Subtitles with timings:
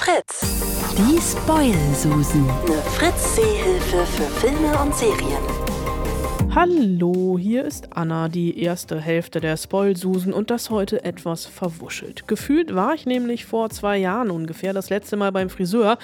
[0.00, 0.40] Fritz.
[0.96, 2.48] Die Spoil-Susen.
[2.48, 5.42] Eine Fritz-Seehilfe für Filme und Serien.
[6.54, 12.26] Hallo, hier ist Anna, die erste Hälfte der Spoil-Susen und das heute etwas verwuschelt.
[12.26, 15.98] Gefühlt war ich nämlich vor zwei Jahren ungefähr das letzte Mal beim Friseur,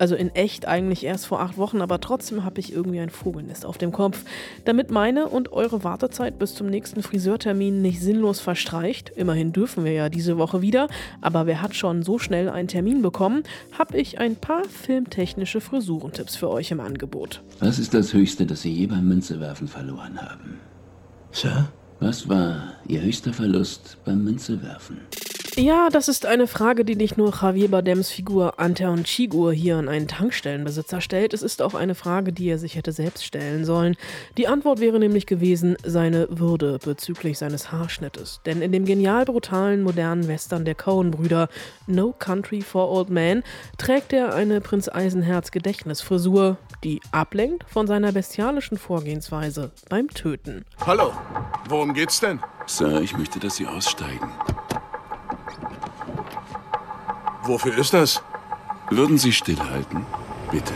[0.00, 3.66] also in echt eigentlich erst vor acht Wochen, aber trotzdem habe ich irgendwie ein Vogelnest
[3.66, 4.24] auf dem Kopf.
[4.64, 9.92] Damit meine und eure Wartezeit bis zum nächsten Friseurtermin nicht sinnlos verstreicht, immerhin dürfen wir
[9.92, 10.88] ja diese Woche wieder,
[11.20, 13.42] aber wer hat schon so schnell einen Termin bekommen,
[13.78, 17.42] habe ich ein paar filmtechnische Frisurentipps für euch im Angebot.
[17.58, 20.58] Was ist das Höchste, das Sie je beim Münzewerfen verloren haben?
[21.32, 21.68] Sir?
[22.00, 24.96] Was war Ihr höchster Verlust beim Münzewerfen?
[25.56, 29.88] Ja, das ist eine Frage, die nicht nur Javier Bardems Figur Anteon Chigur hier an
[29.88, 31.34] einen Tankstellenbesitzer stellt.
[31.34, 33.96] Es ist auch eine Frage, die er sich hätte selbst stellen sollen.
[34.36, 38.40] Die Antwort wäre nämlich gewesen, seine Würde bezüglich seines Haarschnittes.
[38.46, 41.48] Denn in dem genial brutalen modernen Western der Coen-Brüder
[41.86, 43.42] No Country for Old Men
[43.78, 50.64] trägt er eine Prinz Eisenherz Gedächtnisfrisur, die ablenkt von seiner bestialischen Vorgehensweise beim Töten.
[50.86, 51.12] Hallo,
[51.68, 52.40] worum geht's denn?
[52.66, 54.30] Sir, ich möchte, dass Sie aussteigen.
[57.50, 58.22] Wofür ist das?
[58.90, 60.06] Würden Sie stillhalten?
[60.52, 60.72] Bitte.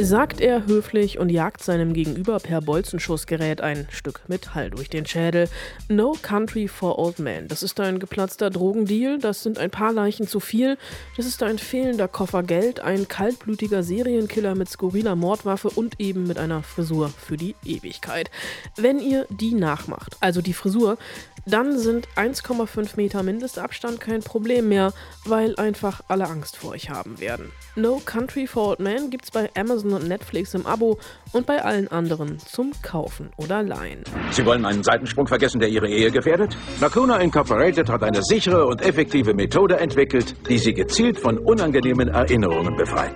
[0.00, 5.48] Sagt er höflich und jagt seinem Gegenüber per Bolzenschussgerät ein Stück Metall durch den Schädel.
[5.88, 7.48] No Country for Old Men.
[7.48, 10.78] Das ist ein geplatzter Drogendeal, das sind ein paar Leichen zu viel,
[11.16, 16.38] das ist ein fehlender Koffer Geld, ein kaltblütiger Serienkiller mit skurriler Mordwaffe und eben mit
[16.38, 18.30] einer Frisur für die Ewigkeit.
[18.76, 20.96] Wenn ihr die nachmacht, also die Frisur,
[21.44, 24.92] dann sind 1,5 Meter Mindestabstand kein Problem mehr,
[25.24, 27.50] weil einfach alle Angst vor euch haben werden.
[27.74, 30.98] No Country for Old Men gibt's bei Amazon und Netflix im Abo
[31.32, 34.04] und bei allen anderen zum Kaufen oder Leihen.
[34.30, 36.56] Sie wollen einen Seitensprung vergessen, der Ihre Ehe gefährdet?
[36.80, 42.76] Lacuna Incorporated hat eine sichere und effektive Methode entwickelt, die Sie gezielt von unangenehmen Erinnerungen
[42.76, 43.14] befreit.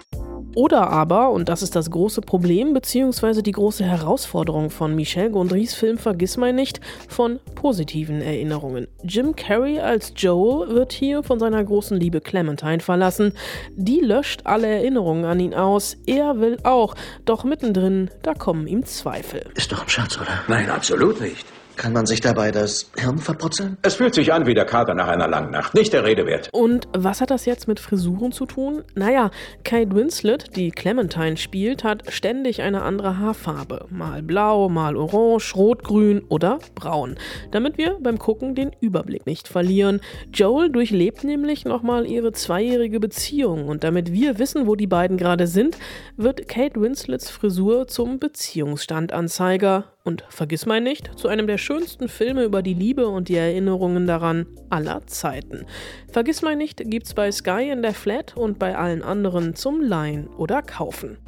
[0.56, 3.42] Oder aber, und das ist das große Problem bzw.
[3.42, 8.88] die große Herausforderung von Michel Gondrys Film Vergiss mal nicht, von positiven Erinnerungen.
[9.04, 13.34] Jim Carrey als Joel wird hier von seiner großen Liebe Clementine verlassen.
[13.74, 15.98] Die löscht alle Erinnerungen an ihn aus.
[16.06, 16.94] Er will auch,
[17.26, 19.44] doch mittendrin, da kommen ihm Zweifel.
[19.56, 20.40] Ist doch ein Scherz, oder?
[20.48, 21.44] Nein, absolut nicht.
[21.76, 23.76] Kann man sich dabei das Hirn verputzeln?
[23.82, 25.74] Es fühlt sich an wie der Kater nach einer langen Nacht.
[25.74, 26.48] Nicht der Rede wert.
[26.52, 28.82] Und was hat das jetzt mit Frisuren zu tun?
[28.94, 29.30] Naja,
[29.62, 33.86] Kate Winslet, die Clementine spielt, hat ständig eine andere Haarfarbe.
[33.90, 37.16] Mal blau, mal orange, rotgrün oder braun.
[37.50, 40.00] Damit wir beim Gucken den Überblick nicht verlieren.
[40.32, 45.46] Joel durchlebt nämlich nochmal ihre zweijährige Beziehung und damit wir wissen, wo die beiden gerade
[45.46, 45.76] sind,
[46.16, 52.44] wird Kate Winslets Frisur zum Beziehungsstandanzeiger und vergiss mal nicht, zu einem der schönsten Filme
[52.44, 55.66] über die Liebe und die Erinnerungen daran aller Zeiten.
[56.10, 60.28] Vergiss mal nicht, gibt's bei Sky in der Flat und bei allen anderen zum Leihen
[60.28, 61.18] oder Kaufen.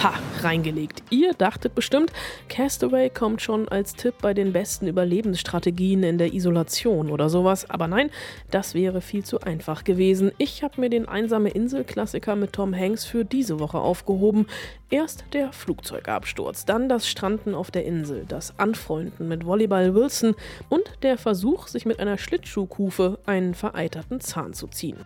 [0.00, 1.02] Ha, reingelegt.
[1.10, 2.12] Ihr dachtet bestimmt,
[2.48, 7.68] Castaway kommt schon als Tipp bei den besten Überlebensstrategien in der Isolation oder sowas.
[7.68, 8.10] Aber nein,
[8.52, 10.30] das wäre viel zu einfach gewesen.
[10.38, 14.46] Ich habe mir den einsame Insel-Klassiker mit Tom Hanks für diese Woche aufgehoben.
[14.88, 20.36] Erst der Flugzeugabsturz, dann das Stranden auf der Insel, das Anfreunden mit Volleyball Wilson
[20.68, 24.98] und der Versuch, sich mit einer Schlittschuhkufe einen vereiterten Zahn zu ziehen.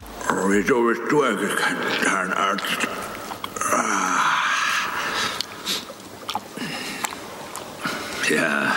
[0.49, 2.89] Wieso bist du eigentlich kein Zahnarzt?
[8.31, 8.73] Ja,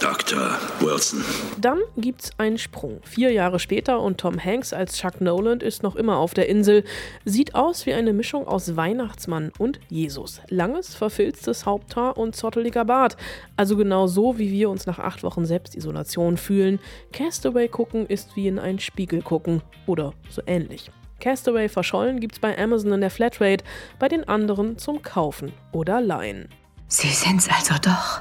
[0.00, 0.58] Dr.
[0.80, 1.24] Wilson.
[1.60, 3.00] Dann gibt's einen Sprung.
[3.04, 6.82] Vier Jahre später und Tom Hanks als Chuck Noland ist noch immer auf der Insel.
[7.24, 10.40] Sieht aus wie eine Mischung aus Weihnachtsmann und Jesus.
[10.48, 13.16] Langes, verfilztes Haupthaar und zotteliger Bart.
[13.56, 16.80] Also genau so, wie wir uns nach acht Wochen Selbstisolation fühlen.
[17.12, 19.62] Castaway gucken ist wie in einen Spiegel gucken.
[19.86, 20.90] Oder so ähnlich.
[21.20, 23.64] Castaway verschollen gibt's bei Amazon in der Flatrate,
[24.00, 26.48] bei den anderen zum Kaufen oder Leihen.
[26.88, 28.20] Sie sind's also doch.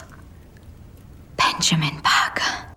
[1.37, 2.72] Benjamin Parker.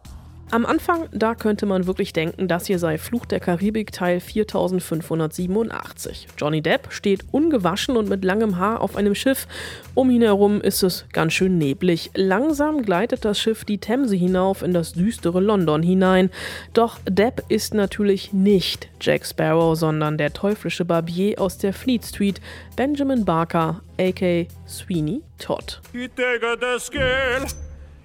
[0.52, 6.28] Am Anfang, da könnte man wirklich denken, das hier sei Fluch der Karibik Teil 4587.
[6.38, 9.48] Johnny Depp steht ungewaschen und mit langem Haar auf einem Schiff.
[9.94, 12.12] Um ihn herum ist es ganz schön neblig.
[12.14, 16.30] Langsam gleitet das Schiff die Themse hinauf in das düstere London hinein.
[16.74, 22.40] Doch Depp ist natürlich nicht Jack Sparrow, sondern der teuflische Barbier aus der Fleet Street,
[22.76, 25.80] Benjamin Barker, aka Sweeney Todd.
[25.92, 27.46] Ich take the skill,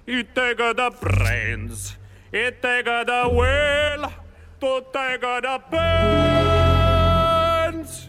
[0.06, 1.96] ich take the brains,
[2.32, 4.10] ich take the will,
[4.58, 6.41] to take.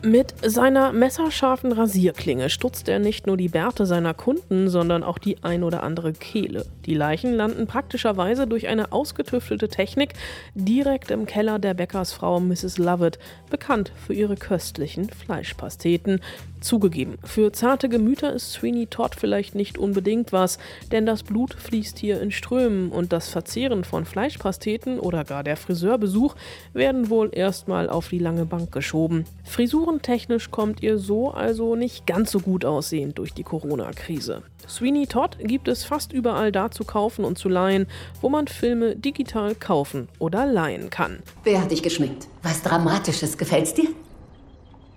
[0.06, 5.42] Mit seiner messerscharfen Rasierklinge stutzt er nicht nur die Bärte seiner Kunden, sondern auch die
[5.46, 6.66] ein oder andere Kehle.
[6.86, 10.12] Die Leichen landen praktischerweise durch eine ausgetüftelte Technik
[10.56, 12.80] direkt im Keller der Bäckersfrau Mrs.
[12.80, 13.18] Lovett,
[13.50, 16.20] bekannt für ihre köstlichen Fleischpasteten.
[16.60, 20.58] Zugegeben, für zarte Gemüter ist Sweeney Todd vielleicht nicht unbedingt was,
[20.92, 25.58] denn das Blut fließt hier in Strömen und das Verzehren von Fleischpasteten oder gar der
[25.58, 26.36] Friseurbesuch
[26.74, 29.26] werden wohl erstmal auf die lange Bank geschoben.
[29.94, 34.42] Frisurentechnisch kommt ihr so also nicht ganz so gut aussehend durch die Corona-Krise.
[34.68, 37.86] Sweeney Todd gibt es fast überall da zu kaufen und zu leihen,
[38.20, 41.20] wo man Filme digital kaufen oder leihen kann.
[41.44, 42.28] Wer hat dich geschminkt?
[42.42, 43.90] Was Dramatisches gefällt's dir?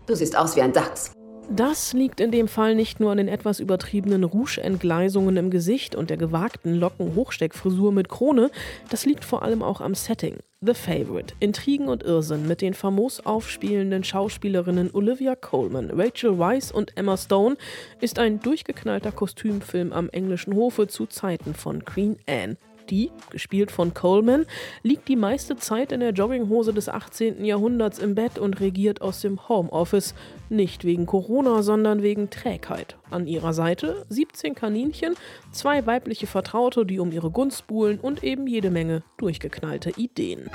[0.06, 1.15] Du siehst aus wie ein Dachs.
[1.48, 6.10] Das liegt in dem Fall nicht nur an den etwas übertriebenen Rouge-Entgleisungen im Gesicht und
[6.10, 8.50] der gewagten Locken-Hochsteckfrisur mit Krone,
[8.90, 10.38] das liegt vor allem auch am Setting.
[10.60, 16.96] The Favorite, Intrigen und Irrsinn mit den famos aufspielenden Schauspielerinnen Olivia Colman, Rachel Weisz und
[16.96, 17.56] Emma Stone
[18.00, 22.56] ist ein durchgeknallter Kostümfilm am englischen Hofe zu Zeiten von Queen Anne.
[22.90, 24.46] Die, gespielt von Coleman,
[24.82, 27.44] liegt die meiste Zeit in der Jogginghose des 18.
[27.44, 30.14] Jahrhunderts im Bett und regiert aus dem Homeoffice.
[30.48, 32.96] Nicht wegen Corona, sondern wegen Trägheit.
[33.10, 35.14] An ihrer Seite 17 Kaninchen,
[35.52, 40.50] zwei weibliche Vertraute, die um ihre Gunst buhlen und eben jede Menge durchgeknallte Ideen.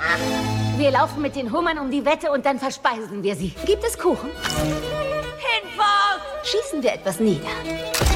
[0.78, 3.52] Wir laufen mit den Hummern um die Wette und dann verspeisen wir sie.
[3.66, 4.30] Gibt es Kuchen?
[5.38, 6.22] Hinfort!
[6.44, 8.11] Schießen wir etwas nieder.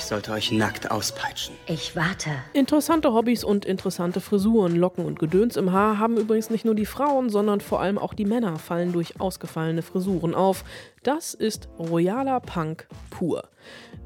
[0.00, 1.54] Ich sollte euch nackt auspeitschen.
[1.66, 2.30] Ich warte.
[2.54, 6.86] Interessante Hobbys und interessante Frisuren, Locken und Gedöns im Haar haben übrigens nicht nur die
[6.86, 10.64] Frauen, sondern vor allem auch die Männer fallen durch ausgefallene Frisuren auf.
[11.02, 13.50] Das ist royaler Punk pur.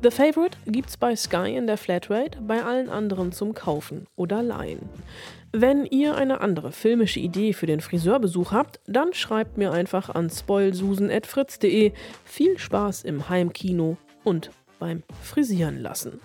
[0.02, 4.88] The Favorite gibt's bei Sky in der Flatrate, bei allen anderen zum Kaufen oder Leihen.
[5.52, 10.28] Wenn ihr eine andere filmische Idee für den Friseurbesuch habt, dann schreibt mir einfach an
[10.28, 11.92] spoilsusen.fritz.de.
[12.24, 14.50] Viel Spaß im Heimkino und
[14.84, 16.20] beim Frisieren lassen.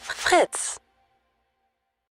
[0.00, 0.81] Fritz.